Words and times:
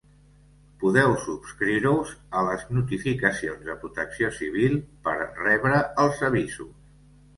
Podeu 0.83 1.11
subscriure-us 1.25 2.13
a 2.41 2.41
les 2.49 2.65
notificacions 2.77 3.61
de 3.67 3.77
Protecció 3.83 4.31
Civil 4.41 4.75
per 5.09 5.15
rebre 5.47 5.83
els 6.07 6.25
avisos. 6.31 6.73